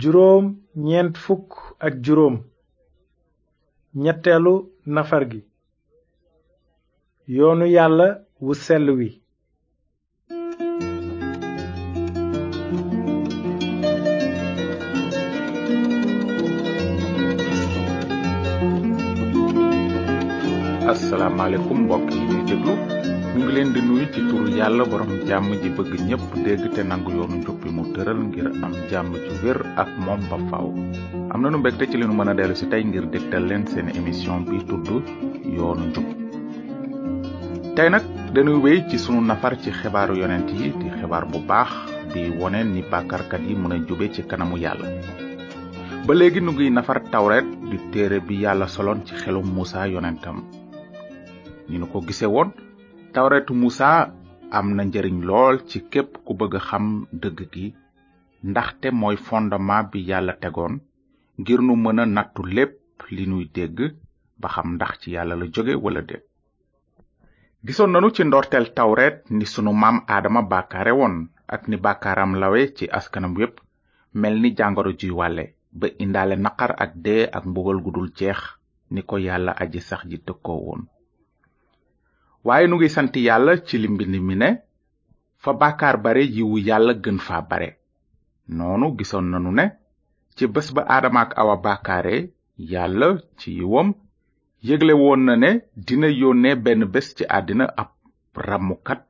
[0.00, 0.46] juróom
[0.76, 1.48] ñeent fukk
[1.86, 2.36] ak juróom
[4.02, 4.54] ñetteelu
[4.94, 5.40] nafar gi
[7.36, 8.06] yoonu yàlla
[8.44, 9.08] wu sell wi
[20.92, 22.78] asalaamaaleykum mbokk yi ñuy
[23.34, 26.82] ñu ngi leen di nuyu ci turu yàlla borom jàmm ji bëgg ñépp dégg te
[26.86, 30.70] nangu yoonu njub mu tëral ngir am jàmm ju wér ak moom ba faaw
[31.34, 33.90] am nanu mbégte ci li nu mën a dellu si tey ngir dégtal leen seen
[33.90, 34.86] émission bi tudd
[35.50, 36.06] yoonu njub
[37.74, 38.02] tey nag
[38.34, 41.74] dañuy wéy ci sunu nafar ci xibaaru yonent yi di xibaar bu baax
[42.14, 44.86] di wone ni bàkkarkat yi mën a jube ci kanamu yàlla
[46.06, 50.44] ba léegi nu ngi nafar tawret di téere bi yàlla soloon ci xelum musa yonentam
[51.66, 52.52] ñu ko gise woon
[53.14, 53.90] tawretu musa
[54.58, 56.84] am na njariñ lool ci képp ku bëgg xam
[57.22, 57.66] dëgg gi
[58.50, 60.74] ndaxte mooy fondement bi yàlla tegoon
[61.40, 62.72] ngir nu mën a nattu lépp
[63.14, 63.78] li nuy dégg
[64.40, 66.24] ba xam ndax ci yàlla la jóge walla déet
[67.66, 71.14] gisoon nanu ci ndorteel tawret ni sunu maam aadama bàkkaare woon
[71.54, 73.56] ak ni bàkkaaram lawe ci askanam wépp
[74.20, 75.44] mel ni jàngoro juy wàlle
[75.78, 78.40] ba indaale naqar ak dee ak mbugal gu dul jeex
[78.92, 80.82] ni ko yàlla aji sax ji dëkkoo woon
[82.48, 84.48] waaye nu ngi sant yàlla ci li mbind mi ne
[85.42, 87.68] fa bàkkaar bare yiwu yàlla gën faa bare
[88.56, 89.64] noonu gisoon nanu ne
[90.36, 92.16] ci bés ba aadama ak awa bàkkaare
[92.72, 93.88] yàlla ci yiwam
[94.66, 95.50] yëgle woon na ne
[95.86, 97.90] dina yónnee benn bés ci àddina ab
[98.48, 99.00] ramukat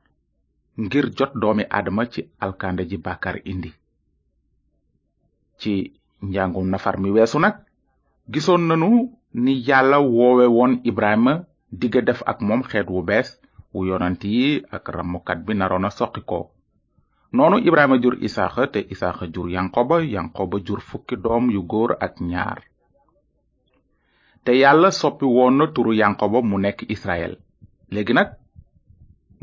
[0.83, 3.71] ngir jot doomi aadama ci alkande ji bàkkaar indi
[5.59, 5.73] ci
[6.27, 7.55] njàngum nafar mi weesu nag
[8.31, 8.89] gisoon nanu
[9.43, 11.33] ni yàlla woowe woon ibrahima
[11.79, 13.29] digga def ak moom xeet wu bees
[13.73, 16.39] wu yonant yi ak ramukat bi naroon a soqi ko
[17.35, 22.13] noonu ibrahima jur isaaxa te isaaxa jur yankoba yankoba jur fukki doom yu góor ak
[22.31, 22.59] ñaar
[24.43, 27.33] te yàlla soppi woon na turu yankoba mu nekk israel
[27.91, 28.29] léegi nag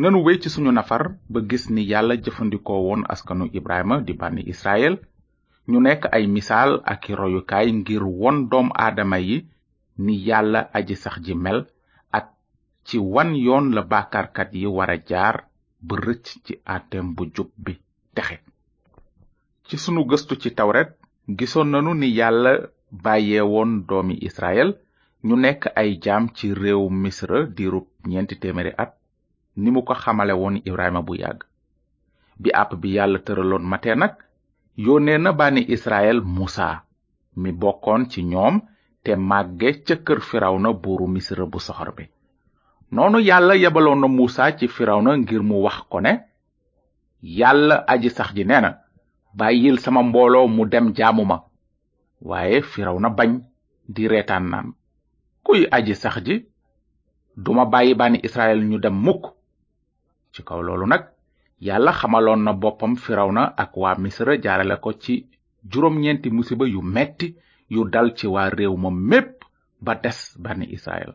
[0.01, 1.03] nanu wéy ci suñu nafar
[1.33, 4.95] ba gis ni yàlla jëfandikoo woon askanu ibrahima di bànni israel
[5.71, 9.37] ñu nekk ay misaal ak royukaay ngir won doom aadama yi
[10.05, 11.61] ni yàlla aji sax ji mel
[12.87, 15.37] ci wan yoon la bàkkaarkat yi a jaar
[15.87, 17.73] ba rëcc ci àtteem bu jub bi
[18.17, 18.37] texe
[19.67, 20.91] ci sunu gëstu ci tawret
[21.39, 22.53] gisoon nanu ni yàlla
[23.05, 24.69] bàyyee woon doomi israel
[25.27, 28.93] ñu nekk ay jaam ci réew misra diirub ñeenti téeméeri at
[29.61, 31.41] ni mu ko xamale woon ibrahima bu yàgg
[32.41, 34.15] bi àpp bi yàlla tëraloon mate nag
[34.85, 36.69] yónnee na bànni israel musa
[37.41, 38.55] mi bokkoon ci ñoom
[39.03, 42.05] te màgge ca kër firaw na buuru misra bu soxor bi
[42.95, 46.13] noonu yàlla yebaloon na muusa ci firawna ngir mu wax ko ne
[47.41, 48.71] yàlla aji sax ji nee na
[49.39, 51.37] bàyyil sama mbooloo mu dem jaamu ma
[52.29, 52.59] waaye
[53.05, 53.31] na bañ
[53.95, 54.69] di reetaan naan
[55.47, 56.35] kuy aji sax ji
[57.45, 59.25] duma bàyyi bani israel ñu dem mukk
[60.33, 61.03] ci kaw loolu nag
[61.67, 65.15] yàlla xamaloon na boppam firaw na ak waa misra jaarale ko ci
[65.71, 67.29] juróom-ñeenti musiba yu metti
[67.75, 69.37] yu dal ci waa réew ma mépp
[69.85, 71.13] ba des bani israel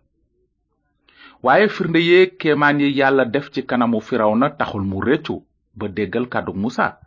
[1.44, 5.36] waaye firnde yee keemaan yi yàlla def ci kanamu firawna taxul mu rëccu
[5.78, 6.98] ba déggal kàddu musa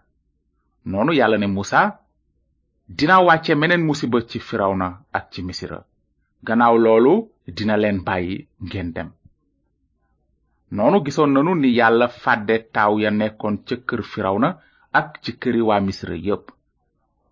[0.85, 1.99] noonu yàlla ne musa
[2.89, 5.79] dina wàcce meneen musiba ci firawna ak ci misira
[6.47, 7.15] gannaaw loolu
[7.57, 9.09] dina leen bàyyi ngeen dem
[10.71, 14.49] noonu gisoon nanu ni yàlla fàdde taaw ya nekkoon ca kër firawna
[14.93, 16.45] ak ci këri waa misra yépp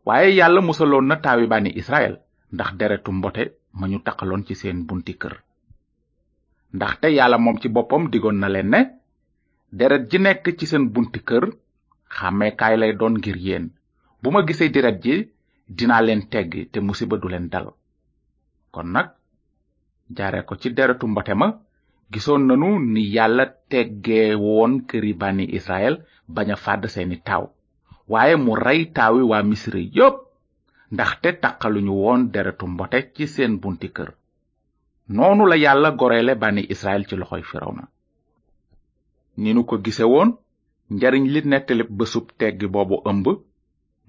[0.07, 2.19] waaye yàlla musaloon na taawi bànni israel
[2.53, 3.43] ndax deretu mbote
[3.79, 5.35] ma ñu taqaloon ci seen bunti kër
[6.77, 8.81] ndaxte yàlla moom ci boppam digoon na leen ne
[9.79, 11.45] deret ji nekk ci seen bunti kër
[12.17, 13.65] xàmmeekaay lay doon ngir yéen
[14.23, 15.15] bu ma gisee deret ji
[15.77, 17.67] dinaa leen tegg te musiba du leen dal
[18.75, 19.09] kon nag
[20.17, 21.47] jaare ko ci deretu mbote ma
[22.13, 25.95] gisoon nanu ni yàlla teggee woon këri bani israel
[26.35, 27.45] baña a fàdd seeni taaw
[28.13, 30.17] waaye mu rey taawi waa misri yépp
[30.95, 34.11] ndaxte taqaluñu woon deretu mbote ci seen bunti kër
[35.09, 37.83] noonu la yàlla goreele bànni israel ci firaw firawna
[39.43, 40.29] ni nu ko gise woon
[40.95, 43.27] njariñ li nettalib bésub teggi boobu ëmb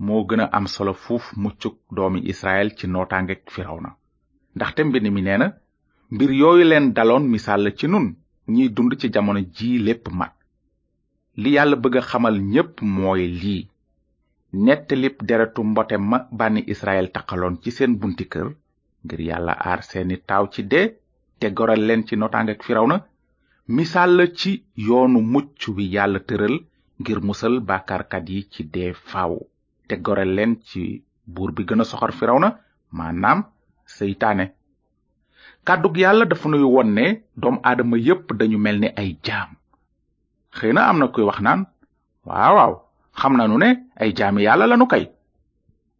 [0.05, 3.41] moo gën a am solo fuuf muccuk doomi israel ci nootaangeeg
[3.83, 3.89] na
[4.55, 5.47] ndaxte mbind mi nee na
[6.13, 8.05] mbir yooyu leen daloon misaal la ci nun
[8.53, 10.33] ñiy dund ci jamono ji lépp mat
[11.41, 13.61] li yàlla bëgg a xamal ñépp mooy lii
[14.65, 18.47] nettalib deretu mbote ma bànni israel taqaloon ci seen bunti kër
[19.05, 20.87] ngir yàlla aar seeni taaw ci dee
[21.39, 22.97] te goral leen ci notaange ak na
[23.75, 24.51] misaal la ci
[24.87, 26.55] yoonu mucc wi yàlla tëral
[26.99, 29.33] ngir musal bàkkaarkat yi ci dee faaw
[29.87, 30.81] te goral leen ci
[31.33, 32.49] buur bi gën a soxor firawna
[32.97, 33.39] maanaam
[33.95, 34.45] seytaane
[35.65, 37.05] kàddug yàlla dafa nuy won ne
[37.41, 39.49] doom aadama yépp dañu mel ni ay jaam
[40.57, 41.61] xëy na am na kuy wax naan
[42.27, 42.73] waaw waaw
[43.19, 43.69] xam nanu ne
[44.01, 45.05] ay jaami yàlla lanu kay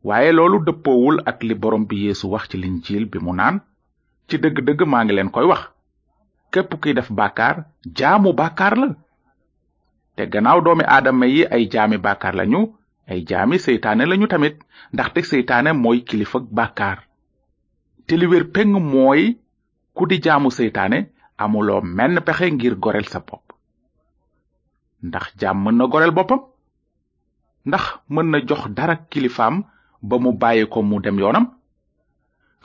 [0.07, 3.55] waaye loolu dëppoowul ak li borom bi yéesu wax ci li linjiil bi mu naan
[4.27, 5.61] ci dëgg-dëgg maa ngi leen koy wax
[6.53, 7.55] képp kiy def bàkkaar
[7.97, 8.87] jaamu bàkkaar la
[10.15, 12.61] te gannaaw doomi aadama yi ay jaami bàkkaar lañu
[13.09, 14.55] ay jaami seytaane lañu tamit
[14.93, 16.97] ndax te seytaane mooy kilifa bàkkaar
[18.07, 19.21] te li wér peng mooy
[19.95, 20.99] ku di jaamu seytaane
[21.43, 23.45] amuloo menn pexe ngir goreel sa popp
[25.07, 26.41] ndax jaam mën na goreel boppam
[27.67, 29.55] ndax mën na jox dara kilifaam
[30.05, 31.45] ba mu bàyyi ko mu dem yoonam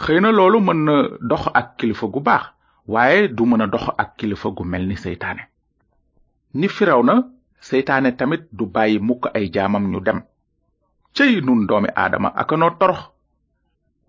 [0.02, 0.94] xëy na loolu mën na
[1.30, 2.44] dox ak kilifa gu baax
[2.92, 5.42] waaye du mën a dox ak kilifa gu mel ni seytaane
[6.58, 6.66] ni
[7.08, 7.14] na
[7.68, 10.18] seytaane tamit du bàyyi mukk ay jaamam ñu dem
[11.16, 12.48] cey nun doomi aadama ak
[12.80, 13.00] torox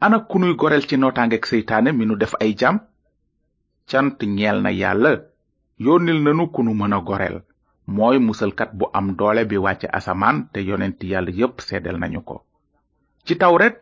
[0.06, 2.78] ana ku nuy goreel ci nootaangeeg seytaane mi nu def ay jaam
[3.90, 5.12] cant ñeel na yàlla
[5.86, 7.38] yónnil nanu ku nu mën a goreel
[7.96, 12.38] mooy musalkat bu am doole bi wàcce asamaan te yonent yàlla yépp seddal nañu ko
[13.26, 13.76] ci tawret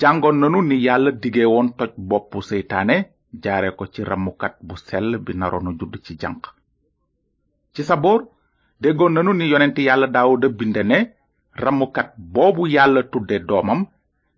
[0.00, 2.96] jàngoon nanu ni yàlla dige woon toj boppu seytaane
[3.44, 6.42] jaare ko ci ramukat bu sell bi naroon a judd ci janq
[7.74, 8.20] ci sa saboor
[8.82, 10.98] déggoon nanu ni yonent yàlla daawuda bind ne
[11.64, 13.80] ramukat boobu yàlla tudde doomam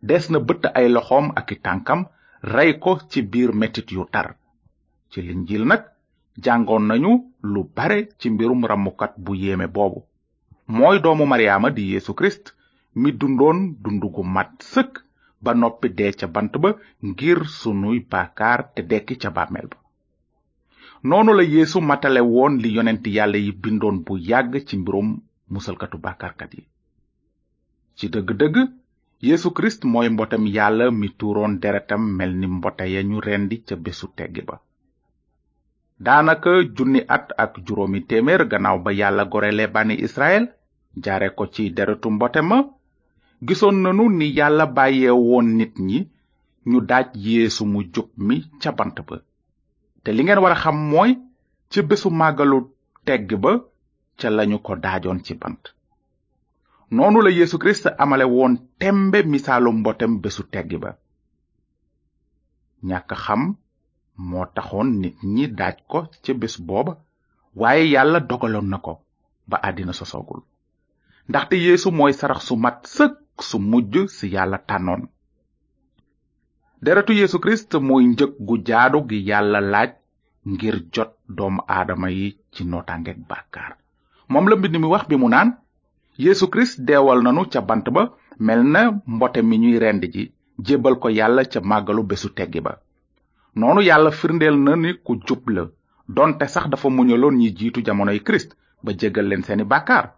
[0.09, 2.01] des na bëtt ay loxoom ak i tànkam
[2.55, 4.29] rey ko ci biir mettit yu tar
[5.11, 5.83] ci linjiil nag
[6.45, 7.13] jàngoon nañu
[7.53, 10.01] lu bare ci mbirum ramukat bu yéeme boobu
[10.77, 12.56] mooy doomu maryaama di yeesu kirist
[12.97, 14.93] mi dundoon dundu gu mat sëkk
[15.45, 16.71] ba noppi dee ca bant ba
[17.07, 19.79] ngir sunuy baakaar te dekki ca bàmmeel ba
[21.11, 25.09] noonu la yeesu matale woon li yonent yàlla yi bindoon bu yàgg ci mbiroom
[25.53, 26.63] musalkatu bàkkaarkat yi
[27.99, 28.57] ci dëgg-dëgg
[29.29, 33.75] yeesu kirist mooy mbotam yàlla mi tuuroon deretam mel ni mbota ya ñu rendi ca
[33.85, 34.57] bésu teggi ba
[36.05, 40.45] daanaka junni at ak juróomi téeméer gannaaw ba yàlla gorelee bani israel
[41.05, 42.59] jaare ko ci deretu mbote ma
[43.43, 45.99] gisoon nanu ni yàlla bàyyee woon nit ñi
[46.71, 49.17] ñu daaj yéesu mu jub mi ca bant ba
[50.03, 51.11] te li ngeen war a xam mooy
[51.71, 52.59] ca bésu màggalu
[53.07, 53.51] tegg ba
[54.19, 55.63] ca lañu ko daajoon ci bant
[56.97, 60.91] noonu la yéesu kirist amale woon tembe misaalu mbotem bésu tegg ba
[62.89, 63.43] ñàkk xam
[64.29, 66.93] moo taxoon nit ñi daaj ko ca bés booba
[67.61, 68.93] waaye yàlla dogaloon na ko
[69.51, 70.41] ba àddina sosoogul
[71.29, 75.03] ndaxte yeesu mooy sarax su mat sëkk su mujj si yàlla tànnoon
[76.87, 79.91] deratu yesu kirist mooy njëg gu jaadu gi yàlla laaj
[80.51, 83.73] ngir jot doomu aadama yi ci nootangeeg bàkkaar
[84.29, 85.49] moom la mbind mi wax bi mu naan
[86.25, 88.03] yesu kirist deewal nanu ca bant ba
[88.39, 90.33] mel na mbote mi ñuy rend ji
[90.67, 92.73] jébal ko yàlla ca màggalu besu teggi ba
[93.55, 95.63] noonu yàlla firndeel na ni ku jub la
[96.09, 100.13] donte sax dafa muñaloon ñi jiitu yi kirist ba jégal leen seeni bàkkaar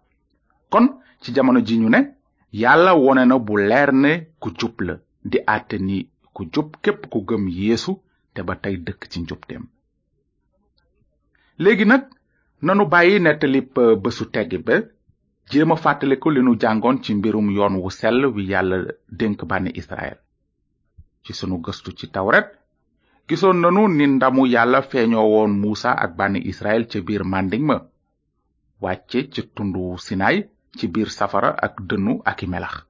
[0.71, 2.18] kon ci jamono ji ñu ne
[2.53, 4.95] yàlla wone na bu leer ne ku jub la
[5.31, 5.97] di àtte ni
[6.35, 7.93] ku jub képp ku gëm yéesu
[8.35, 9.19] te ba tey dëkk ci
[9.49, 9.65] dem
[11.59, 12.03] léegi nag
[12.67, 13.69] nanu bàyyi nettalib
[14.03, 14.75] bésu teggi ba
[15.51, 18.77] jéem a fàttaliku li nu jàngoon ci mbirum yoon wu sell wi yàlla
[19.19, 20.17] dénk bànni israel
[21.25, 22.49] ci sunu gëstu ci tawret
[23.29, 27.77] gisoon nanu ni ndamu yàlla feeñoo woon muusa ak bànni israel ca biir màndiŋ ma
[28.83, 30.37] wàcce ci tundu sinaay
[30.77, 32.85] ci biir safara ak dënnu ak melax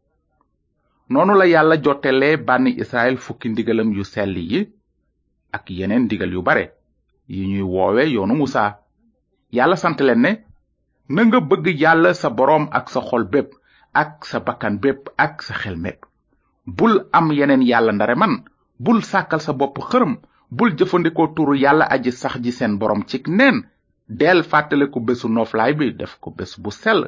[1.14, 4.60] noonu la yàlla jotelee bànni israel fukki ndigalam yu sell yi
[5.56, 6.64] ak yeneen ndigal yu bare
[7.34, 8.64] yi ñuy woowe yoonu musa
[9.56, 10.32] yàlla sant leen ne
[11.14, 13.50] na nga bëgg yàlla sa boroom ak sa xol bépp
[14.02, 16.02] ak sa bakkan bépp ak sa xel mépp
[16.66, 18.32] bul am yeneen yàlla ndare man
[18.84, 20.12] bul sakal sa bopp xërëm
[20.50, 23.04] bul jëfandikoo turu yàlla aji sax ji seen borom
[23.38, 23.56] neen
[24.08, 27.02] del fàttaliku bésu noflaay bi def ko bés bu sell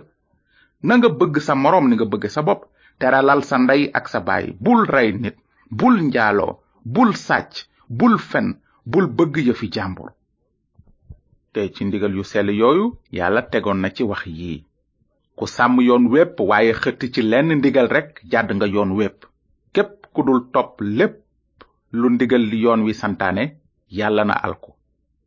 [0.82, 2.62] na nga bëgg sa moroom ni nga bëgg sa bopp
[3.00, 5.36] teralal sa ndey ak sa baay bul rey nit
[5.78, 6.52] bul njaaloo
[6.94, 7.52] bul sàcc
[7.98, 8.46] bul fen
[8.92, 10.10] bul bëgg yëfi jàmbur
[11.52, 12.86] te ci ndigal yu sell yooyu
[13.18, 14.64] yàlla tegoon na ci wax yii
[15.38, 19.18] ku sàmm yoon wépp waaye xëtt ci lenn ndigal rekk jàdd nga yoon wépp
[19.74, 21.16] képp ku dul topp lépp
[21.98, 23.44] lu ndigal li yoon wi santaane
[23.98, 24.70] yàlla na alku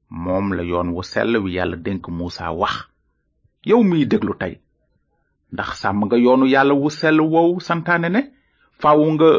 [0.10, 2.76] moom la yoon wu sell wi yàlla dénk muusa wax
[3.70, 4.56] yow miy déglu tey
[5.54, 8.22] ndax sàmm nga yoonu yàlla wu sell woowu santaane ne
[8.82, 9.30] faaw nga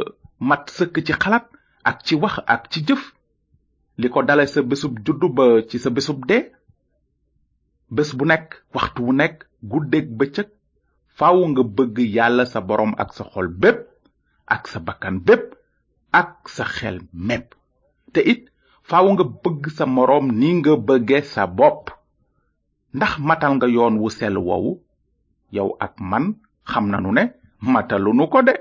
[0.49, 1.47] mat sëkk ci xalaat
[1.91, 3.03] ak ci wax ak ci jëf
[4.01, 6.39] li ko dale sa bésub juddu ba ci sa bésub de
[7.95, 9.37] bés bu nekk waxtu wu nekk
[9.71, 10.49] guddeeg bëccëg
[11.19, 13.79] faaw nga bëgg yàlla sa boroom ak sa xol bépp
[14.55, 15.45] ak sa bakkan bépp
[16.21, 16.97] ak sa xel
[17.29, 17.47] mépp
[18.13, 18.43] te it
[18.89, 21.83] faaw nga bëgg sa moroom ni nga bëgge sa bopp
[22.97, 24.73] ndax matal nga yoon wu sell woowu
[25.57, 26.35] yow ak man
[26.67, 27.23] xam na nanu ne
[27.73, 28.55] matalunu ko de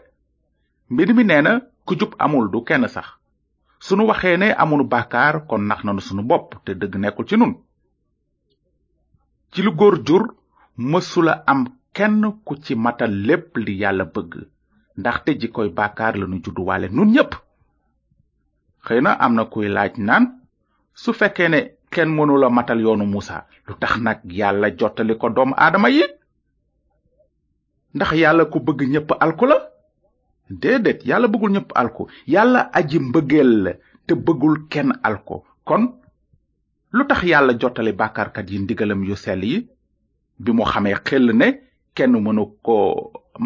[0.91, 1.51] mbir mi nee na
[1.85, 3.07] ku jub amul du kenn sax
[3.85, 7.35] su nu waxee ne amunu bàkkaar kon nax nanu sunu bopp te dëgg nekkul ci
[7.37, 7.53] nun
[9.51, 10.23] ci lu góor jur
[10.91, 11.61] mësula am
[11.95, 14.31] kenn ku ci matal lépp li yàlla bëgg
[14.97, 15.69] ndaxte jikoy
[15.99, 17.31] la lanu judduwaale nun ñépp
[18.85, 20.23] xëy na am na kuy laaj naan
[21.01, 21.59] su fekkee ne
[21.93, 26.03] kenn mënula matal yoonu muusa lu tax nag yàlla jottali ko doom aadama yi
[27.95, 29.57] ndax yàlla ku bëgg ñëpp alku la
[30.61, 33.71] déedéet yàlla bëggul ñëpp alku yàlla aji mbëggeel la
[34.07, 35.35] te bëggul kenn alku
[35.67, 35.83] kon
[36.95, 39.57] lu tax yàlla jottali bàkkaarkat yi ndigalam yu sell yi
[40.43, 41.47] bi mu xamee xel ne
[41.95, 42.75] kenn mënu ko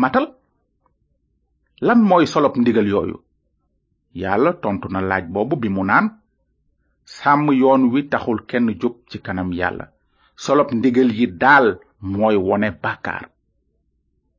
[0.01, 0.25] matal
[1.88, 3.18] lan mooy solop ndigal yooyu
[4.22, 6.06] yàlla tontu na laaj boobu bi mu naan
[7.16, 9.86] sàmm yoon wi taxul kenn jóg ci kanam yàlla
[10.44, 11.66] solop ndigal yi daal
[12.12, 13.25] mooy wone bàkkaar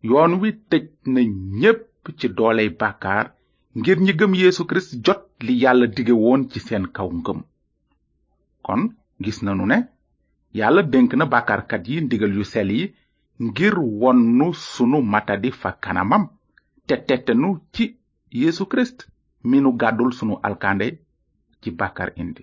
[0.06, 1.20] yoon wi tëj na
[1.60, 1.86] ñépp
[2.18, 3.24] ci dooley bàkkaar
[3.78, 7.40] ngir ñi gëm yeesu kirist jot li yàlla dige woon ci seen kaw ngëm
[8.64, 8.82] kon
[9.24, 9.78] gis nanu ne
[10.58, 12.84] yàlla dénk na bàkkaarkat yi ndigal yu sel yi
[13.46, 13.74] ngir
[14.38, 16.24] nu sunu matadi fa kanamam
[16.86, 17.84] te tettanu ci
[18.42, 18.98] yeesu kirist
[19.48, 20.86] mi nu gàddul sunu alkande
[21.60, 22.42] ci bàkkaar indi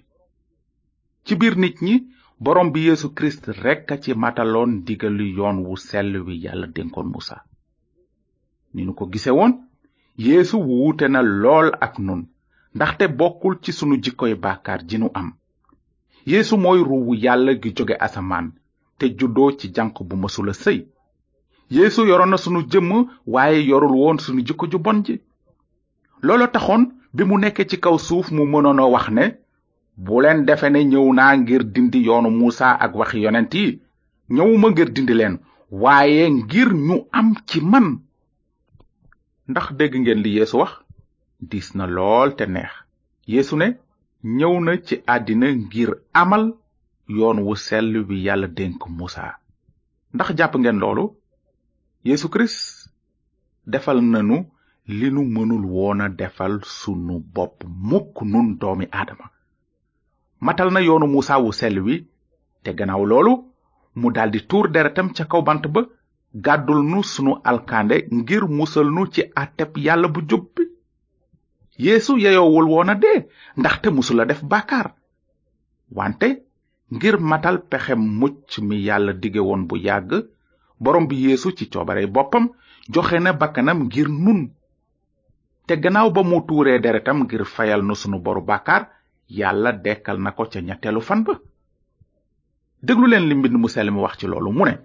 [1.25, 1.95] ci biir nit ñi
[2.39, 7.37] borom bi yesu kirist rek ci mataloon digalu yoon wu sell wi yàlla dénkoon musa
[8.73, 9.53] ni nu ko gise woon
[10.17, 12.21] yeesu wuute na lool ak nun
[12.75, 15.29] ndaxte bokkul ci sunu jikkoy bàkkaar ji nu am
[16.29, 18.47] yeesu mooy ruwu yàlla gi jóge asamaan
[18.97, 20.79] te juddoo ci janq bu mësula sëy
[21.75, 22.91] yeesu yoroon na sunu jëmm
[23.33, 25.15] waaye yorul woon sunu jikko ju bon ji
[26.25, 26.83] loolo taxoon
[27.15, 29.25] bi mu nekke ci kaw suuf mu mënoon wax ne
[30.03, 33.65] bu leen defe ne ñëw naa ngir dindi yoonu muusa ak waxi yonent yi
[34.35, 35.35] ñëwuma ngir dindi leen
[35.83, 37.87] waaye ngir ñu am ci man
[39.49, 40.71] ndax dégg ngeen li yéesu wax
[41.49, 42.73] diis na lool te neex
[43.31, 43.67] yeesu ne
[44.37, 45.89] ñëw na ci àddina ngir
[46.21, 46.43] amal
[47.17, 49.23] yoon wu sell wi yàlla dénk muusa
[50.15, 51.05] ndax jàpp ngeen loolu
[52.07, 52.61] yeesu kirist
[53.71, 54.37] defal nanu
[54.97, 57.57] li nu mënul woona defal sunu bopp
[57.89, 59.27] mukk nun doomi aadama
[60.39, 61.95] matal na yoonu muusa wu sell wi
[62.63, 63.33] te ganaaw loolu
[63.99, 65.81] mu daldi tuur deretam ca kaw bant ba
[66.45, 70.73] gàddul nu sunu alkande ngir musal nu ci àtteb yàlla bu jub yéesu
[71.85, 73.25] yeesu yeyoowul woon a dee
[73.57, 74.87] ndaxte musula def bàkkaar
[75.95, 76.27] wante
[76.93, 80.11] ngir matal pexem mucc mi yàlla dige woon bu yàgg
[80.79, 82.49] borom bi yéesu ci coobarey boppam
[82.93, 84.51] joxe na bakkanam ngir nun
[85.67, 88.89] te gannaaw ba mu tuuree deretam ngir fayal nu sunu boru bàkkaar
[89.29, 91.33] yàlla dekkal na ko ca ñetteelu fan ba
[92.85, 94.75] déglu leen li mbind mu sell mu wax ci loolu mu ne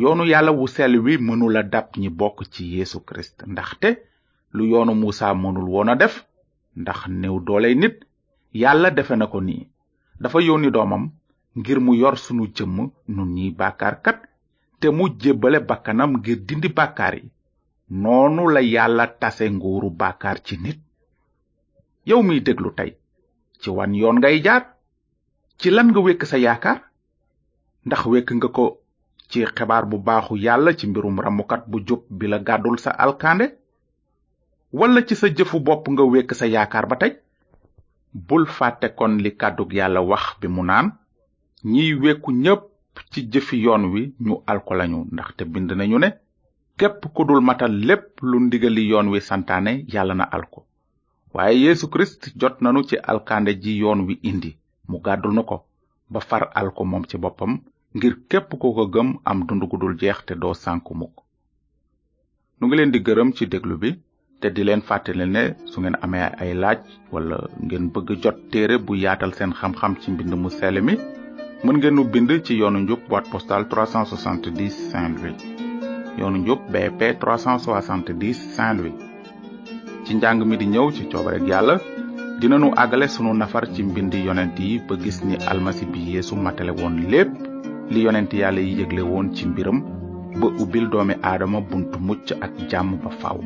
[0.00, 3.90] yoonu yàlla wu sell wi mënula dab ñi bokk ci yeesu kirist ndaxte
[4.54, 6.14] lu yoonu muusa mënul woon a def
[6.80, 7.96] ndax néew doole nit
[8.62, 9.62] yàlla defe na ko nii
[10.22, 11.04] dafa yónni doomam
[11.58, 14.18] ngir mu yor sunu jëmm nun ñiy bàkkaarkat
[14.80, 17.26] te mu jébbale bakkanam ngir dindi bàkkaar yi
[18.00, 20.78] noonu la yàlla tase nguuru bàkkaar ci nit
[22.08, 22.92] yow miy déglu tey
[23.60, 24.62] ci wan yoon ngay jaar
[25.58, 26.78] ci lan nga wékk sa yaakaar
[27.86, 28.64] ndax wékk nga ko
[29.30, 33.46] ci xibaar bu baaxu yàlla ci mbirum ramukat bu jub bi la gàddul sa alkande
[34.78, 37.12] walla ci sa jëfu bopp nga wékk sa yaakaar ba tey
[38.28, 40.86] bul fàtte kon li kàddug yàlla wax bi mu naan
[41.72, 42.62] ñiy wekku ñépp
[43.12, 46.08] ci jëfi yoon wi ñu alko lañu ndaxte bind nañu ne
[46.78, 50.60] képp ku dul matal lépp lu ndigali yoon wi santaane yàlla na alko
[51.34, 54.56] waaye yeesu kirist jot nanu ci alkande ji yoon wi indi
[54.88, 55.56] mu gàddul na ko
[56.12, 57.52] ba far al ko moom ci boppam
[57.96, 61.14] ngir képp ko ko gëm am dund gu dul jeex te doo sànku mukk
[62.58, 63.90] nu ngi leen di gërëm ci déglu bi
[64.40, 66.80] te di leen fàttali ne su ngeen amee ay laaj
[67.12, 70.94] wala ngeen bëgg jot téere bu yaatal seen xam-xam ci mbind mu sell mi
[71.64, 75.38] mën ngeen nu bind ci yoonu njub boîte postale 370 Saint-Louis
[76.18, 79.07] yoonu njub BP 370 Saint-Louis
[80.08, 81.74] ci njàng mi di ñëw ci coobareg yàlla
[82.40, 86.70] dinanu àggale sunu nafar ci mbindi yonent yi ba gis ni almasi bi yeesu matale
[86.72, 87.30] woon lépp
[87.92, 89.78] li yonent yàlla yi yëgle woon ci mbiram
[90.40, 93.38] ba ubbil doomi aadama buntu mucc ak jàmm ba faw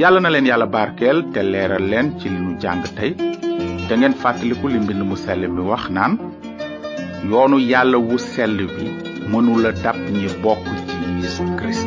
[0.00, 3.12] yàlla na leen yàlla barkeel te leeral leen ci li nu jàng tey
[3.88, 6.16] da ngeen fàttaliku li mbind mu sell mi wax naan
[7.28, 8.84] yoonu yàlla wu sell bi
[9.30, 11.83] mënula dab ñi bokk ci yeesu kirist